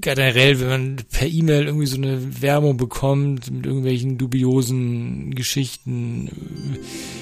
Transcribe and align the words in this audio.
generell, 0.00 0.60
wenn 0.60 0.68
man 0.68 0.96
per 1.10 1.26
E-Mail 1.26 1.66
irgendwie 1.66 1.86
so 1.86 1.96
eine 1.96 2.42
Werbung 2.42 2.76
bekommt 2.76 3.50
mit 3.50 3.66
irgendwelchen 3.66 4.18
dubiosen 4.18 5.34
Geschichten. 5.34 6.28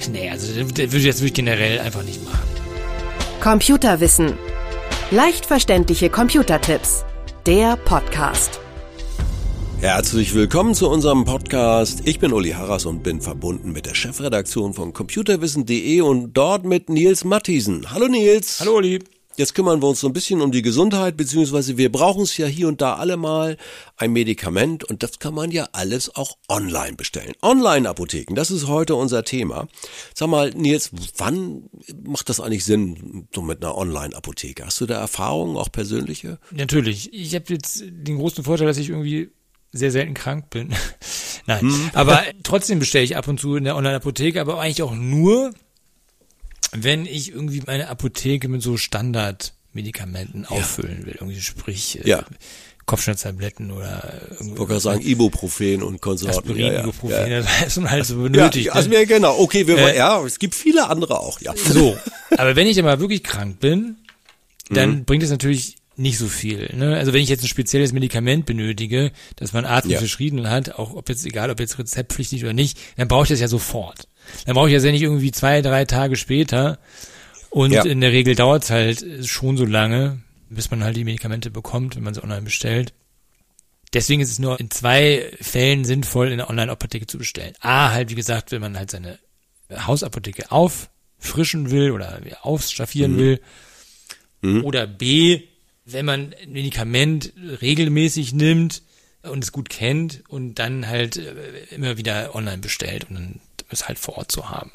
äh, 0.04 0.10
Nee, 0.10 0.30
also 0.30 0.46
das 0.48 0.56
würde 0.76 0.96
ich 0.98 1.04
jetzt 1.04 1.20
wirklich 1.20 1.34
generell 1.34 1.78
einfach 1.80 2.02
nicht 2.04 2.24
machen. 2.24 2.48
Computerwissen. 3.40 4.34
Leicht 5.10 5.46
verständliche 5.46 6.10
Computertipps. 6.10 7.04
Der 7.46 7.76
Podcast. 7.76 8.60
Herzlich 9.80 10.34
willkommen 10.34 10.74
zu 10.74 10.88
unserem 10.88 11.24
Podcast. 11.24 12.02
Ich 12.04 12.18
bin 12.18 12.32
Uli 12.32 12.50
Harras 12.50 12.84
und 12.84 13.02
bin 13.04 13.20
verbunden 13.20 13.70
mit 13.72 13.86
der 13.86 13.94
Chefredaktion 13.94 14.74
von 14.74 14.92
computerwissen.de 14.92 16.00
und 16.00 16.32
dort 16.32 16.64
mit 16.64 16.90
Nils 16.90 17.24
Mattiesen. 17.24 17.90
Hallo 17.92 18.08
Nils. 18.08 18.58
Hallo, 18.60 18.76
Oli. 18.78 18.98
Jetzt 19.38 19.54
kümmern 19.54 19.80
wir 19.80 19.86
uns 19.86 20.00
so 20.00 20.08
ein 20.08 20.12
bisschen 20.12 20.40
um 20.40 20.50
die 20.50 20.62
Gesundheit, 20.62 21.16
beziehungsweise 21.16 21.78
wir 21.78 21.92
brauchen 21.92 22.22
es 22.22 22.36
ja 22.36 22.46
hier 22.46 22.66
und 22.66 22.80
da 22.80 22.94
alle 22.94 23.16
mal 23.16 23.56
ein 23.96 24.12
Medikament 24.12 24.82
und 24.82 25.04
das 25.04 25.20
kann 25.20 25.32
man 25.32 25.52
ja 25.52 25.68
alles 25.70 26.12
auch 26.16 26.36
online 26.48 26.96
bestellen. 26.96 27.34
Online-Apotheken, 27.40 28.34
das 28.34 28.50
ist 28.50 28.66
heute 28.66 28.96
unser 28.96 29.22
Thema. 29.22 29.68
Sag 30.12 30.28
mal, 30.28 30.50
Nils, 30.50 30.90
wann 31.18 31.70
macht 32.02 32.28
das 32.28 32.40
eigentlich 32.40 32.64
Sinn, 32.64 33.28
so 33.32 33.40
mit 33.40 33.64
einer 33.64 33.78
Online-Apotheke? 33.78 34.66
Hast 34.66 34.80
du 34.80 34.86
da 34.86 34.98
Erfahrungen, 34.98 35.56
auch 35.56 35.70
persönliche? 35.70 36.40
Natürlich. 36.50 37.12
Ich 37.12 37.32
habe 37.36 37.44
jetzt 37.50 37.84
den 37.86 38.18
großen 38.18 38.42
Vorteil, 38.42 38.66
dass 38.66 38.76
ich 38.76 38.88
irgendwie 38.88 39.30
sehr 39.70 39.92
selten 39.92 40.14
krank 40.14 40.50
bin. 40.50 40.74
Nein, 41.46 41.72
aber 41.94 42.24
trotzdem 42.42 42.80
bestelle 42.80 43.04
ich 43.04 43.16
ab 43.16 43.28
und 43.28 43.38
zu 43.38 43.54
in 43.54 43.62
der 43.62 43.76
Online-Apotheke, 43.76 44.40
aber 44.40 44.60
eigentlich 44.60 44.82
auch 44.82 44.96
nur, 44.96 45.52
wenn 46.72 47.06
ich 47.06 47.30
irgendwie 47.32 47.62
meine 47.66 47.88
Apotheke 47.88 48.48
mit 48.48 48.62
so 48.62 48.76
Standardmedikamenten 48.76 50.46
auffüllen 50.46 51.06
will. 51.06 51.14
Irgendwie 51.14 51.40
sprich 51.40 52.00
äh, 52.04 52.08
Ja. 52.08 52.24
Kopfschmerztabletten 52.86 53.70
oder 53.70 54.22
Ich 54.30 54.40
irgendwie 54.40 54.58
wollte 54.58 54.68
gerade 54.70 54.80
sagen, 54.80 55.02
Ibuprofen 55.02 55.82
und 55.82 56.00
Konsorten. 56.00 56.38
Aspirin, 56.38 56.60
ja, 56.66 56.72
ja. 56.72 56.80
Ibuprofen, 56.80 57.30
Ja. 57.30 57.42
das 57.62 57.76
man 57.76 57.90
halt 57.90 58.06
so 58.06 58.16
Ja, 58.16 58.22
benötigt. 58.28 58.72
also 58.72 58.88
ne? 58.88 59.04
genau. 59.06 59.38
Okay, 59.38 59.66
wir 59.66 59.76
wollen, 59.76 59.88
Äh, 59.94 59.98
ja, 59.98 60.24
es 60.24 60.38
gibt 60.38 60.54
viele 60.54 60.88
andere 60.88 61.20
auch, 61.20 61.38
ja. 61.42 61.52
So, 61.54 61.98
aber 62.38 62.56
wenn 62.56 62.66
ich 62.66 62.76
dann 62.76 62.86
mal 62.86 62.98
wirklich 63.00 63.22
krank 63.22 63.60
bin, 63.60 63.96
dann 64.70 64.90
Mhm. 65.00 65.04
bringt 65.04 65.22
es 65.22 65.30
natürlich 65.30 65.76
nicht 65.96 66.16
so 66.16 66.28
viel. 66.28 66.70
Ne? 66.76 66.96
Also 66.96 67.12
wenn 67.12 67.20
ich 67.20 67.28
jetzt 67.28 67.42
ein 67.42 67.48
spezielles 67.48 67.92
Medikament 67.92 68.46
benötige, 68.46 69.10
das 69.36 69.52
mein 69.52 69.64
Arzt 69.66 69.88
Ja. 69.90 69.98
verschrieben 69.98 70.48
hat, 70.48 70.76
auch 70.78 70.94
ob 70.94 71.08
jetzt 71.10 71.26
egal, 71.26 71.50
ob 71.50 71.58
jetzt 71.60 71.78
rezeptpflichtig 71.78 72.42
oder 72.44 72.52
nicht, 72.54 72.78
dann 72.96 73.08
brauche 73.08 73.24
ich 73.24 73.28
das 73.30 73.40
ja 73.40 73.48
sofort. 73.48 74.06
Dann 74.46 74.54
brauche 74.54 74.68
ich 74.68 74.74
das 74.74 74.84
ja 74.84 74.92
nicht 74.92 75.02
irgendwie 75.02 75.32
zwei, 75.32 75.62
drei 75.62 75.84
Tage 75.84 76.16
später. 76.16 76.78
Und 77.50 77.72
Ja. 77.72 77.84
in 77.84 78.00
der 78.00 78.12
Regel 78.12 78.34
dauert 78.34 78.64
es 78.64 78.70
halt 78.70 79.04
schon 79.26 79.56
so 79.56 79.64
lange, 79.64 80.18
bis 80.50 80.70
man 80.70 80.84
halt 80.84 80.96
die 80.96 81.04
Medikamente 81.04 81.50
bekommt, 81.50 81.96
wenn 81.96 82.02
man 82.02 82.14
sie 82.14 82.22
online 82.22 82.42
bestellt. 82.42 82.92
Deswegen 83.94 84.20
ist 84.20 84.30
es 84.30 84.38
nur 84.38 84.60
in 84.60 84.70
zwei 84.70 85.30
Fällen 85.40 85.84
sinnvoll, 85.84 86.28
in 86.30 86.36
der 86.38 86.50
Online-Apotheke 86.50 87.06
zu 87.06 87.16
bestellen. 87.16 87.54
A, 87.60 87.90
halt, 87.92 88.10
wie 88.10 88.14
gesagt, 88.14 88.52
wenn 88.52 88.60
man 88.60 88.76
halt 88.76 88.90
seine 88.90 89.18
Hausapotheke 89.86 90.50
auffrischen 90.52 91.70
will 91.70 91.92
oder 91.92 92.20
aufstaffieren 92.42 93.16
will. 93.16 93.40
Oder 94.62 94.86
B, 94.86 95.42
wenn 95.86 96.04
man 96.04 96.34
ein 96.42 96.52
Medikament 96.52 97.32
regelmäßig 97.62 98.34
nimmt 98.34 98.82
und 99.22 99.42
es 99.42 99.52
gut 99.52 99.68
kennt 99.70 100.22
und 100.28 100.56
dann 100.56 100.86
halt 100.86 101.16
äh, 101.16 101.34
immer 101.74 101.96
wieder 101.96 102.34
online 102.34 102.58
bestellt 102.58 103.06
und 103.08 103.14
dann 103.16 103.40
es 103.68 103.88
halt 103.88 103.98
vor 103.98 104.16
Ort 104.18 104.32
zu 104.32 104.50
haben. 104.50 104.72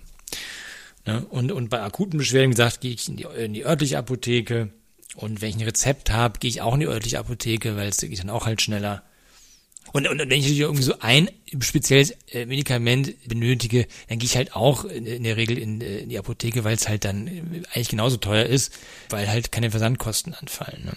Ne? 1.05 1.25
Und, 1.29 1.51
und 1.51 1.69
bei 1.69 1.81
akuten 1.81 2.17
Beschwerden, 2.17 2.51
wie 2.51 2.55
gesagt, 2.55 2.81
gehe 2.81 2.93
ich 2.93 3.07
in 3.07 3.17
die, 3.17 3.27
in 3.37 3.53
die 3.53 3.65
örtliche 3.65 3.97
Apotheke. 3.97 4.69
Und 5.15 5.41
wenn 5.41 5.49
ich 5.49 5.57
ein 5.57 5.63
Rezept 5.63 6.11
habe, 6.11 6.39
gehe 6.39 6.49
ich 6.49 6.61
auch 6.61 6.73
in 6.73 6.79
die 6.79 6.87
örtliche 6.87 7.19
Apotheke, 7.19 7.75
weil 7.75 7.89
es 7.89 7.97
geht 7.97 8.19
dann 8.19 8.29
auch 8.29 8.45
halt 8.45 8.61
schneller. 8.61 9.03
Und, 9.91 10.07
und, 10.07 10.21
und 10.21 10.29
wenn 10.29 10.39
ich 10.39 10.57
irgendwie 10.57 10.83
so 10.83 10.95
ein 11.01 11.29
spezielles 11.61 12.15
äh, 12.31 12.45
Medikament 12.45 13.13
benötige, 13.27 13.85
dann 14.07 14.17
gehe 14.17 14.25
ich 14.25 14.35
halt 14.35 14.55
auch 14.55 14.85
in, 14.85 15.05
in 15.05 15.23
der 15.23 15.37
Regel 15.37 15.57
in, 15.57 15.81
äh, 15.81 15.99
in 15.99 16.09
die 16.09 16.17
Apotheke, 16.17 16.63
weil 16.63 16.75
es 16.75 16.87
halt 16.87 17.05
dann 17.05 17.27
äh, 17.27 17.41
eigentlich 17.73 17.89
genauso 17.89 18.17
teuer 18.17 18.45
ist, 18.45 18.73
weil 19.09 19.27
halt 19.27 19.51
keine 19.51 19.69
Versandkosten 19.69 20.33
anfallen. 20.33 20.85
Ne? 20.85 20.93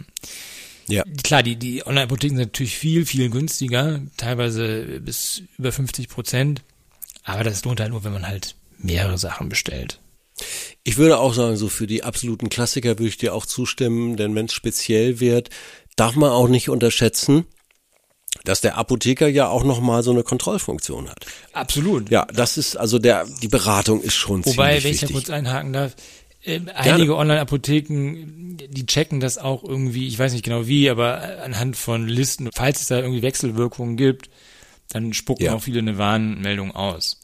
Ja. 0.89 1.03
Klar, 1.25 1.43
die, 1.43 1.57
die 1.57 1.85
Online-Apotheken 1.85 2.37
sind 2.37 2.47
natürlich 2.47 2.79
viel, 2.79 3.05
viel 3.05 3.29
günstiger, 3.29 4.01
teilweise 4.17 5.01
bis 5.01 5.43
über 5.59 5.73
50 5.73 6.09
Prozent. 6.09 6.63
Aber 7.27 7.45
das 7.45 7.65
lohnt 7.65 7.81
halt 7.81 7.91
nur, 7.91 8.05
wenn 8.05 8.13
man 8.13 8.27
halt 8.27 8.55
mehrere 8.79 9.19
Sachen 9.19 9.49
bestellt. 9.49 10.01
Ich 10.85 10.97
würde 10.97 11.19
auch 11.19 11.35
sagen, 11.35 11.57
so 11.57 11.69
für 11.69 11.87
die 11.87 12.05
absoluten 12.05 12.49
Klassiker 12.49 12.91
würde 12.91 13.09
ich 13.09 13.19
dir 13.19 13.35
auch 13.35 13.45
zustimmen, 13.45 14.17
denn 14.17 14.35
wenn 14.35 14.47
es 14.47 14.53
speziell 14.53 15.19
wird, 15.19 15.51
darf 15.97 16.15
man 16.15 16.31
auch 16.31 16.49
nicht 16.49 16.69
unterschätzen, 16.69 17.45
dass 18.45 18.61
der 18.61 18.77
Apotheker 18.77 19.27
ja 19.27 19.49
auch 19.49 19.65
nochmal 19.65 20.03
so 20.03 20.13
eine 20.13 20.23
Kontrollfunktion 20.23 21.09
hat. 21.09 21.27
Absolut. 21.53 22.11
Ja, 22.11 22.27
das 22.33 22.59
ist, 22.59 22.77
also 22.77 22.99
der, 22.99 23.27
die 23.43 23.49
Beratung 23.49 24.03
ist 24.03 24.15
schon 24.15 24.45
Wobei, 24.45 24.79
ziemlich 24.79 24.85
wenn 24.85 24.93
ich 24.93 25.01
da 25.01 25.07
kurz 25.09 25.31
einhaken 25.31 25.73
darf, 25.73 25.97
äh, 26.45 26.61
einige 26.75 27.17
Online-Apotheken, 27.17 28.57
die 28.69 28.87
checken 28.87 29.19
das 29.19 29.39
auch 29.39 29.65
irgendwie, 29.65 30.07
ich 30.07 30.19
weiß 30.19 30.33
nicht 30.33 30.45
genau 30.45 30.69
wie, 30.69 30.89
aber 30.91 31.43
anhand 31.43 31.77
von 31.77 32.07
Listen, 32.07 32.51
falls 32.55 32.83
es 32.83 32.89
da 32.89 33.01
irgendwie 33.01 33.23
Wechselwirkungen 33.23 33.97
gibt, 33.97 34.31
dann 34.89 35.13
spucken 35.13 35.45
Ja. 35.45 35.55
auch 35.55 35.63
viele 35.63 35.79
eine 35.81 35.99
Warnmeldung 35.99 36.75
aus. 36.75 37.21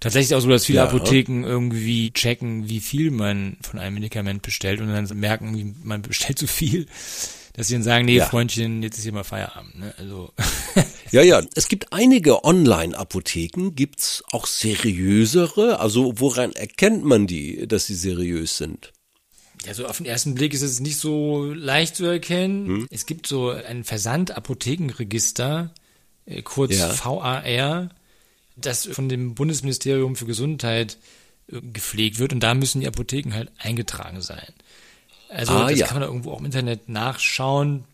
Tatsächlich 0.00 0.30
ist 0.30 0.36
auch 0.36 0.40
so, 0.40 0.48
dass 0.50 0.66
viele 0.66 0.78
Ja. 0.80 0.84
Apotheken 0.84 1.44
irgendwie 1.44 2.12
checken, 2.12 2.68
wie 2.68 2.80
viel 2.80 3.10
man 3.10 3.56
von 3.62 3.78
einem 3.78 3.94
Medikament 3.94 4.42
bestellt 4.42 4.80
und 4.80 4.88
dann 4.88 5.08
merken, 5.18 5.56
wie 5.56 5.74
man 5.82 6.02
bestellt 6.02 6.38
zu 6.38 6.46
viel, 6.46 6.86
dass 7.54 7.68
sie 7.68 7.74
dann 7.74 7.82
sagen, 7.82 8.04
nee, 8.04 8.16
Ja. 8.16 8.26
Freundchen, 8.26 8.82
jetzt 8.82 8.98
ist 8.98 9.04
hier 9.04 9.12
mal 9.12 9.24
Feierabend. 9.24 9.78
Ne? 9.78 9.94
Also 9.96 10.32
Ja, 11.12 11.22
ja, 11.22 11.40
es 11.54 11.68
gibt 11.68 11.92
einige 11.92 12.44
Online-Apotheken, 12.44 13.70
gibt's 13.74 14.22
auch 14.32 14.46
seriösere, 14.46 15.78
also 15.80 16.14
woran 16.20 16.52
erkennt 16.52 17.04
man 17.04 17.26
die, 17.26 17.66
dass 17.66 17.86
sie 17.86 17.94
seriös 17.94 18.58
sind? 18.58 18.92
Ja, 19.64 19.72
so 19.72 19.86
auf 19.86 19.96
den 19.96 20.06
ersten 20.06 20.34
Blick 20.34 20.52
ist 20.52 20.62
es 20.62 20.80
nicht 20.80 20.98
so 20.98 21.44
leicht 21.52 21.96
zu 21.96 22.04
erkennen. 22.04 22.66
Hm. 22.66 22.86
Es 22.90 23.06
gibt 23.06 23.26
so 23.26 23.50
ein 23.50 23.82
Versandapothekenregister, 23.84 25.72
kurz 26.42 26.76
Ja. 26.76 26.92
VAR, 27.04 27.90
das 28.56 28.86
von 28.86 29.08
dem 29.08 29.34
Bundesministerium 29.34 30.16
für 30.16 30.26
Gesundheit 30.26 30.98
äh, 31.52 31.60
gepflegt 31.60 32.18
wird 32.18 32.32
und 32.32 32.40
da 32.40 32.54
müssen 32.54 32.80
die 32.80 32.88
Apotheken 32.88 33.32
halt 33.34 33.50
eingetragen 33.58 34.22
sein. 34.22 34.52
Also 35.28 35.52
Ah, 35.52 35.70
das 35.70 35.78
ja. 35.78 35.86
kann 35.86 35.98
man 36.00 36.08
irgendwo 36.08 36.32
auch 36.32 36.38
im 36.40 36.46
Internet 36.46 36.88
nachschauen. 36.88 37.84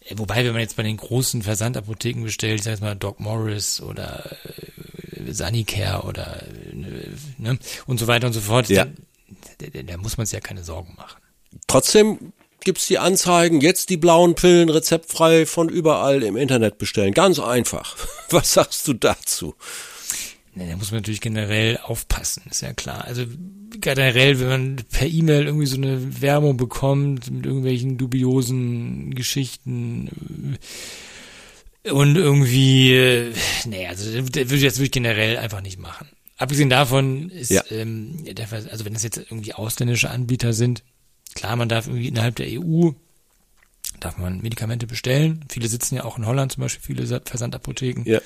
Äh, 0.00 0.14
Wobei, 0.18 0.44
wenn 0.44 0.52
man 0.52 0.60
jetzt 0.60 0.76
bei 0.76 0.82
den 0.82 0.96
großen 0.96 1.42
Versandapotheken 1.42 2.22
bestellt, 2.22 2.56
ich 2.60 2.64
sag 2.64 2.72
jetzt 2.72 2.80
mal 2.82 2.94
Doc 2.94 3.18
Morris 3.20 3.80
oder 3.80 4.36
äh, 4.44 5.32
Sanicare 5.32 6.02
oder 6.06 6.42
äh, 6.42 6.74
ne, 7.38 7.58
und 7.86 7.98
so 7.98 8.06
weiter 8.06 8.26
und 8.26 8.32
so 8.32 8.40
fort, 8.40 8.68
Ja. 8.68 8.86
da, 9.58 9.66
da, 9.72 9.82
da 9.82 9.96
muss 9.96 10.16
man 10.16 10.26
sich 10.26 10.34
ja 10.34 10.40
keine 10.40 10.64
Sorgen 10.64 10.94
machen. 10.96 11.20
Trotzdem 11.66 12.32
gibt's 12.60 12.86
die 12.86 12.98
Anzeigen, 12.98 13.60
jetzt 13.60 13.88
die 13.90 13.96
blauen 13.96 14.34
Pillen 14.34 14.68
rezeptfrei 14.68 15.46
von 15.46 15.68
überall 15.68 16.22
im 16.22 16.36
Internet 16.36 16.78
bestellen. 16.78 17.14
Ganz 17.14 17.38
einfach. 17.38 17.96
Was 18.30 18.52
sagst 18.54 18.86
du 18.88 18.92
dazu? 18.94 19.54
Ne, 20.54 20.68
da 20.68 20.76
muss 20.76 20.90
man 20.90 21.00
natürlich 21.00 21.20
generell 21.20 21.78
aufpassen, 21.78 22.42
ist 22.50 22.62
ja 22.62 22.72
klar. 22.72 23.04
Also 23.04 23.24
generell, 23.80 24.40
wenn 24.40 24.48
man 24.48 24.76
per 24.90 25.06
E-Mail 25.06 25.46
irgendwie 25.46 25.66
so 25.66 25.76
eine 25.76 26.20
Werbung 26.20 26.56
bekommt 26.56 27.30
mit 27.30 27.46
irgendwelchen 27.46 27.96
dubiosen 27.96 29.14
Geschichten 29.14 30.58
äh, 31.84 31.90
und 31.92 32.16
irgendwie, 32.16 32.92
äh, 32.92 33.32
nee, 33.66 33.86
also 33.86 34.04
das 34.10 34.14
würde 34.34 34.54
ich 34.56 34.62
jetzt 34.62 34.78
wirklich 34.78 34.90
generell 34.90 35.36
einfach 35.38 35.60
nicht 35.60 35.78
machen. 35.78 36.08
Abgesehen 36.38 36.70
davon 36.70 37.30
ist, 37.30 37.50
Ja. 37.50 37.62
ähm, 37.70 38.24
also 38.70 38.84
wenn 38.84 38.94
es 38.94 39.02
jetzt 39.02 39.18
irgendwie 39.18 39.54
ausländische 39.54 40.10
Anbieter 40.10 40.52
sind, 40.52 40.82
klar, 41.34 41.56
man 41.56 41.68
darf 41.68 41.86
irgendwie 41.86 42.08
innerhalb 42.08 42.36
der 42.36 42.46
EU 42.50 42.90
darf 44.00 44.16
man 44.18 44.40
Medikamente 44.40 44.86
bestellen. 44.86 45.44
Viele 45.48 45.66
sitzen 45.68 45.96
ja 45.96 46.04
auch 46.04 46.18
in 46.18 46.26
Holland 46.26 46.52
zum 46.52 46.60
Beispiel, 46.62 46.82
viele 46.84 47.06
Sa- 47.06 47.20
Versandapotheken. 47.24 48.02
Ja. 48.04 48.20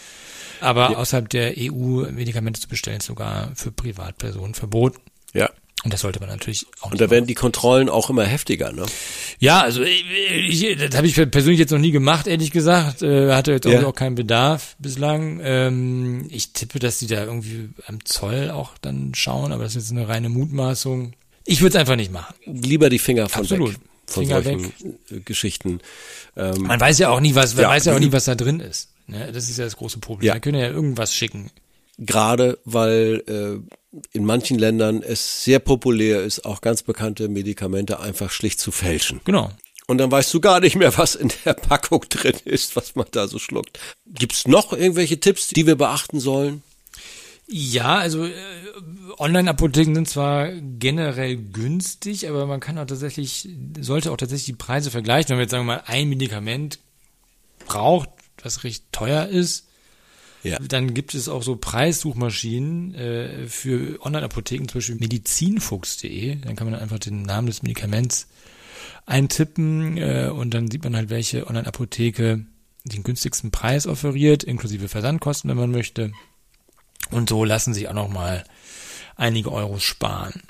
Aber 0.61 0.99
außerhalb 0.99 1.29
der 1.31 1.55
EU 1.57 2.11
Medikamente 2.11 2.61
zu 2.61 2.69
bestellen, 2.69 2.99
ist 2.99 3.07
sogar 3.07 3.51
für 3.55 3.73
Privatpersonen 3.73 4.55
verboten. 4.55 5.01
Ja. 5.33 5.51
Und 5.85 5.93
das 5.93 6.03
sollte 6.03 6.21
man 6.21 6.29
natürlich 6.29 6.67
auch 6.81 6.93
Und 6.93 7.01
da 7.01 7.11
werden 7.11 7.27
die 7.27 7.35
Kontrollen 7.35 7.89
auch 7.89 8.09
immer 8.11 8.25
heftiger, 8.25 8.71
ne? 8.71 8.85
Ja, 9.41 9.63
also 9.63 9.83
ich, 9.83 10.05
ich, 10.63 10.77
das 10.79 10.95
habe 10.97 11.07
ich 11.09 11.15
persönlich 11.15 11.59
jetzt 11.59 11.73
noch 11.73 11.79
nie 11.79 11.91
gemacht, 11.91 12.29
ehrlich 12.29 12.53
gesagt. 12.53 13.03
Äh, 13.03 13.33
hatte 13.33 13.51
jetzt 13.53 13.67
Ja. 13.67 13.81
auch, 13.81 13.87
auch 13.87 13.95
keinen 13.95 14.15
Bedarf 14.15 14.77
bislang. 14.79 15.41
Ähm, 15.43 16.27
ich 16.31 16.53
tippe, 16.53 16.79
dass 16.79 16.99
die 16.99 17.09
da 17.09 17.25
irgendwie 17.25 17.71
am 17.87 18.05
Zoll 18.05 18.51
auch 18.51 18.73
dann 18.81 19.13
schauen, 19.17 19.51
aber 19.53 19.65
das 19.65 19.75
ist 19.75 19.91
jetzt 19.91 19.99
eine 19.99 20.07
reine 20.09 20.29
Mutmaßung. 20.29 21.15
Ich 21.45 21.61
würde 21.61 21.71
es 21.77 21.81
einfach 21.81 21.97
nicht 21.97 22.13
machen. 22.13 22.35
Lieber 22.47 22.89
die 22.91 22.99
Finger 22.99 23.29
von 23.29 23.43
Absolut. 23.43 23.73
weg. 23.75 23.81
Von 24.07 24.25
Finger 24.27 24.43
solchen 24.43 24.73
äh, 25.11 25.21
Geschichten. 25.25 25.81
Ähm, 26.37 26.63
Man 26.63 26.81
weiß 26.81 26.99
ja 26.99 27.11
auch 27.11 27.21
nie, 27.21 27.35
was, 27.35 27.55
man 27.55 27.63
Ja. 27.63 27.69
weiß 27.71 27.87
ja 27.87 27.95
auch 27.95 27.99
nie, 28.01 28.13
was 28.13 28.25
da 28.27 28.35
drin 28.35 28.61
ist. 28.61 28.89
Ne? 29.07 29.31
Das 29.33 29.49
ist 29.49 29.59
ja 29.59 29.65
das 29.65 29.77
große 29.77 29.99
Problem. 29.99 30.27
Ja. 30.29 30.35
Da 30.35 30.41
können 30.41 30.59
ja 30.61 30.69
irgendwas 30.69 31.15
schicken. 31.15 31.51
Gerade 31.99 32.59
weil 32.65 33.23
äh, 33.29 33.97
in 34.13 34.25
manchen 34.25 34.59
Ländern 34.59 35.03
es 35.03 35.45
sehr 35.45 35.59
populär 35.59 36.23
ist, 36.23 36.45
auch 36.45 36.61
ganz 36.61 36.83
bekannte 36.83 37.29
Medikamente 37.29 38.01
einfach 38.01 38.31
schlicht 38.31 38.61
zu 38.61 38.73
fälschen. 38.73 39.21
Genau. 39.25 39.51
und 39.87 39.99
dann 39.99 40.11
weißt 40.11 40.33
du 40.33 40.41
gar 40.41 40.61
nicht 40.61 40.77
mehr, 40.77 40.97
was 40.97 41.15
in 41.15 41.31
der 41.45 41.53
Packung 41.55 42.05
drin 42.09 42.37
ist, 42.45 42.77
was 42.77 42.95
man 42.95 43.07
da 43.11 43.29
so 43.29 43.39
schluckt. 43.39 43.79
Gibt's 44.07 44.47
noch 44.49 44.73
irgendwelche 44.73 45.21
Tipps, 45.21 45.49
die 45.49 45.67
wir 45.67 45.77
beachten 45.77 46.19
sollen? 46.19 46.63
Ja, 47.49 47.99
also 47.99 48.25
äh, 48.25 48.33
Online-Apotheken 49.19 49.95
sind 49.95 50.09
zwar 50.09 50.51
generell 50.53 51.37
günstig, 51.37 52.29
aber 52.29 52.47
man 52.47 52.61
kann 52.61 52.79
auch 52.79 52.87
tatsächlich, 52.87 53.49
sollte 53.81 54.13
auch 54.13 54.17
tatsächlich 54.17 54.47
die 54.47 54.53
Preise 54.53 54.91
vergleichen. 54.91 55.31
Wenn 55.31 55.37
man 55.37 55.43
jetzt 55.43 55.51
sagen 55.51 55.67
wir 55.67 55.75
mal 55.77 55.83
ein 55.87 56.09
Medikament 56.09 56.79
braucht, 57.67 58.11
was 58.43 58.65
recht 58.65 58.85
teuer 58.93 59.27
ist, 59.27 59.69
ja. 60.43 60.59
dann 60.59 60.95
gibt 60.95 61.15
es 61.15 61.29
auch 61.29 61.43
so 61.43 61.57
Preissuchmaschinen 61.57 62.95
äh, 62.95 63.47
für 63.49 63.99
Online-Apotheken, 64.05 64.69
zum 64.69 64.79
Beispiel 64.79 64.97
medizinfuchs.de. 64.97 66.37
Dann 66.37 66.57
kann 66.57 66.71
man 66.71 66.79
einfach 66.79 66.99
den 66.99 67.23
Namen 67.23 67.49
des 67.49 67.63
Medikaments 67.63 68.29
eintippen 69.07 69.99
äh, 69.99 70.31
und 70.33 70.55
dann 70.55 70.71
sieht 70.71 70.85
man 70.85 70.97
halt, 70.97 71.11
welche 71.11 71.47
Online-Apotheke 71.47 72.47
den 72.85 73.03
günstigsten 73.03 73.51
Preis 73.51 73.87
offeriert, 73.87 74.43
inklusive 74.43 74.89
Versandkosten, 74.89 75.51
wenn 75.51 75.57
man 75.57 75.71
möchte. 75.71 76.13
Und 77.13 77.29
so 77.29 77.45
lassen 77.45 77.75
sich 77.75 77.89
auch 77.89 77.95
noch 77.95 78.09
mal 78.09 78.45
einige 79.17 79.53
Euros 79.53 79.83
sparen. 79.83 80.43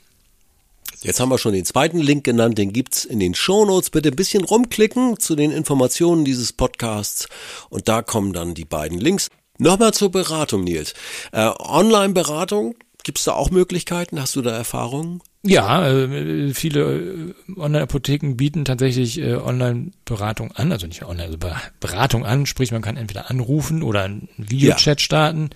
Jetzt 1.02 1.18
haben 1.18 1.30
wir 1.30 1.38
schon 1.38 1.52
den 1.52 1.64
zweiten 1.64 1.98
Link 1.98 2.22
genannt, 2.22 2.58
den 2.58 2.72
gibt's 2.72 3.04
in 3.04 3.18
den 3.18 3.34
Shownotes. 3.34 3.90
Bitte 3.90 4.10
ein 4.10 4.16
bisschen 4.16 4.44
rumklicken 4.44 5.18
zu 5.18 5.34
den 5.34 5.50
Informationen 5.50 6.24
dieses 6.24 6.52
Podcasts 6.52 7.28
und 7.70 7.88
da 7.88 8.02
kommen 8.02 8.32
dann 8.32 8.54
die 8.54 8.64
beiden 8.64 8.98
Links. 8.98 9.28
Nochmal 9.58 9.92
zur 9.94 10.12
Beratung, 10.12 10.62
Nils. 10.62 10.94
Äh, 11.32 11.50
Online-Beratung, 11.58 12.76
gibt's 13.02 13.24
da 13.24 13.32
auch 13.32 13.50
Möglichkeiten? 13.50 14.20
Hast 14.20 14.36
du 14.36 14.42
da 14.42 14.50
Erfahrungen? 14.50 15.22
Ja, 15.44 15.88
äh, 15.88 16.54
viele 16.54 16.80
äh, 16.80 17.34
Online-Apotheken 17.56 18.36
bieten 18.36 18.64
tatsächlich 18.64 19.18
äh, 19.18 19.34
Online-Beratung 19.34 20.52
an, 20.52 20.70
also 20.70 20.86
nicht 20.86 21.02
Online, 21.04 21.24
also 21.24 21.38
Beratung 21.80 22.24
an, 22.24 22.46
sprich 22.46 22.70
man 22.70 22.82
kann 22.82 22.96
entweder 22.96 23.28
anrufen 23.28 23.82
oder 23.82 24.04
einen 24.04 24.28
Videochat 24.36 25.00
ja. 25.00 25.04
starten. 25.04 25.50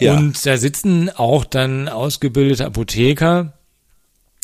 Ja. 0.00 0.16
Und 0.16 0.44
da 0.44 0.56
sitzen 0.56 1.10
auch 1.10 1.44
dann 1.44 1.88
ausgebildete 1.88 2.64
Apotheker. 2.64 3.54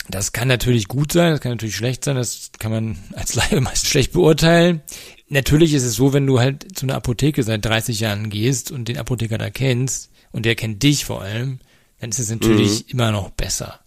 Das 0.09 0.33
kann 0.33 0.47
natürlich 0.47 0.87
gut 0.87 1.13
sein, 1.13 1.33
das 1.33 1.41
kann 1.41 1.53
natürlich 1.53 1.75
schlecht 1.77 2.05
sein, 2.05 2.15
das 2.15 2.51
kann 2.59 2.71
man 2.71 2.99
als 3.15 3.35
Laie 3.35 3.61
meist 3.61 3.87
schlecht 3.87 4.13
beurteilen. 4.13 4.83
Natürlich 5.29 5.75
ist 5.75 5.83
es 5.83 5.95
so, 5.95 6.13
wenn 6.13 6.27
du 6.27 6.39
halt 6.39 6.77
zu 6.77 6.87
einer 6.87 6.95
Apotheke 6.95 7.43
seit 7.43 7.65
30 7.65 7.99
Jahren 7.99 8.31
gehst 8.31 8.71
und 8.71 8.87
den 8.87 8.99
Apotheker 8.99 9.39
da 9.39 9.51
kennst 9.51 10.11
und 10.31 10.47
der 10.47 10.55
kennt 10.55 10.83
dich 10.83 11.05
vor 11.05 11.23
allem, 11.23 11.59
dann 11.99 12.11
ist 12.11 12.21
es 12.21 12.31
natürlich 12.31 12.85
mhm. 12.85 12.91
immer 12.91 13.11
noch 13.11 13.31
besser. 13.31 13.81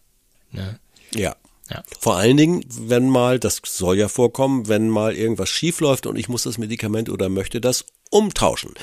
Ne? 0.52 0.80
Ja. 1.16 1.36
Ja. 1.70 1.84
Vor 2.00 2.16
allen 2.16 2.36
Dingen, 2.36 2.66
wenn 2.68 3.10
mal, 3.10 3.40
das 3.40 3.62
soll 3.64 3.98
ja 3.98 4.08
vorkommen, 4.08 4.68
wenn 4.68 4.90
mal 4.90 5.16
irgendwas 5.16 5.50
schief 5.50 5.82
läuft 5.82 6.08
und 6.08 6.16
ich 6.18 6.28
muss 6.28 6.44
das 6.44 6.58
Medikament 6.58 7.10
oder 7.10 7.30
möchte 7.30 7.62
das 7.62 7.86
umtauschen. 8.10 8.74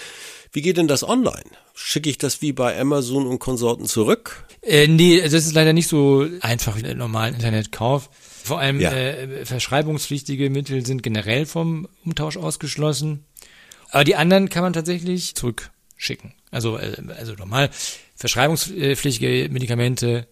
Wie 0.52 0.62
geht 0.62 0.76
denn 0.76 0.88
das 0.88 1.06
online? 1.06 1.44
Schicke 1.74 2.08
ich 2.08 2.18
das 2.18 2.42
wie 2.42 2.52
bei 2.52 2.78
Amazon 2.78 3.26
und 3.26 3.38
Konsorten 3.38 3.86
zurück? 3.86 4.44
Äh, 4.62 4.86
nee, 4.86 5.20
das 5.20 5.32
ist 5.32 5.52
leider 5.52 5.72
nicht 5.72 5.88
so 5.88 6.26
einfach 6.40 6.76
wie 6.76 6.82
der 6.82 6.94
normalen 6.94 7.34
Internetkauf. 7.34 8.10
Vor 8.44 8.60
allem 8.60 8.80
ja. 8.80 8.92
äh, 8.92 9.44
verschreibungspflichtige 9.44 10.50
Mittel 10.50 10.86
sind 10.86 11.02
generell 11.02 11.46
vom 11.46 11.88
Umtausch 12.04 12.36
ausgeschlossen. 12.36 13.24
Aber 13.90 14.04
die 14.04 14.16
anderen 14.16 14.48
kann 14.48 14.62
man 14.62 14.72
tatsächlich 14.72 15.34
zurückschicken. 15.34 16.34
Also, 16.50 16.78
äh, 16.78 16.96
also 17.16 17.34
normal 17.34 17.70
verschreibungspflichtige 18.14 19.48
Medikamente 19.50 20.26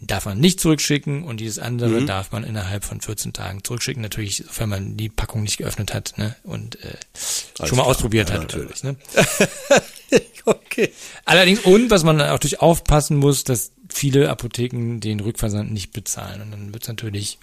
darf 0.00 0.24
man 0.24 0.38
nicht 0.38 0.60
zurückschicken 0.60 1.24
und 1.24 1.40
dieses 1.40 1.58
andere 1.58 2.00
mhm. 2.00 2.06
darf 2.06 2.32
man 2.32 2.44
innerhalb 2.44 2.84
von 2.84 3.00
14 3.00 3.32
Tagen 3.32 3.62
zurückschicken. 3.62 4.02
Natürlich, 4.02 4.38
sofern 4.38 4.70
man 4.70 4.96
die 4.96 5.08
Packung 5.08 5.42
nicht 5.42 5.58
geöffnet 5.58 5.92
hat 5.92 6.14
ne? 6.16 6.34
und 6.42 6.82
äh, 6.82 6.96
schon 7.14 7.76
mal 7.76 7.82
klar. 7.82 7.86
ausprobiert 7.86 8.30
ja, 8.30 8.36
hat. 8.36 8.42
Natürlich. 8.42 8.82
Ne? 8.82 8.96
okay. 10.46 10.90
Allerdings, 11.26 11.60
und 11.60 11.90
was 11.90 12.02
man 12.02 12.20
auch 12.22 12.38
durch 12.38 12.60
aufpassen 12.60 13.18
muss, 13.18 13.44
dass 13.44 13.72
viele 13.88 14.30
Apotheken 14.30 15.00
den 15.00 15.20
Rückversand 15.20 15.72
nicht 15.72 15.92
bezahlen. 15.92 16.40
Und 16.40 16.50
dann 16.52 16.72
wird 16.72 16.84
es 16.84 16.88
natürlich 16.88 17.38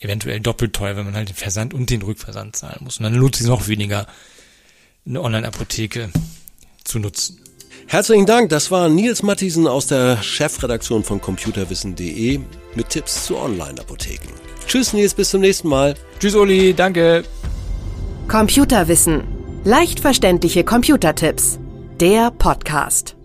eventuell 0.00 0.40
doppelt 0.40 0.74
teuer, 0.74 0.96
wenn 0.96 1.06
man 1.06 1.14
halt 1.16 1.28
den 1.28 1.36
Versand 1.36 1.74
und 1.74 1.90
den 1.90 2.02
Rückversand 2.02 2.54
zahlen 2.54 2.80
muss. 2.84 2.98
Und 2.98 3.04
dann 3.04 3.14
lohnt 3.14 3.34
es 3.34 3.40
sich 3.40 3.48
noch 3.48 3.66
weniger, 3.66 4.06
eine 5.06 5.22
Online-Apotheke 5.22 6.10
zu 6.84 6.98
nutzen. 6.98 7.40
Herzlichen 7.88 8.26
Dank, 8.26 8.50
das 8.50 8.70
war 8.72 8.88
Nils 8.88 9.22
Mathiesen 9.22 9.68
aus 9.68 9.86
der 9.86 10.20
Chefredaktion 10.20 11.04
von 11.04 11.20
computerwissen.de 11.20 12.40
mit 12.74 12.88
Tipps 12.88 13.26
zu 13.26 13.36
Online-Apotheken. 13.36 14.28
Tschüss 14.66 14.92
Nils, 14.92 15.14
bis 15.14 15.30
zum 15.30 15.40
nächsten 15.40 15.68
Mal. 15.68 15.94
Tschüss 16.18 16.34
Uli, 16.34 16.74
danke. 16.74 17.22
Computerwissen. 18.26 19.22
Leicht 19.62 20.00
verständliche 20.00 20.64
Computertipps. 20.64 21.60
Der 22.00 22.32
Podcast. 22.32 23.15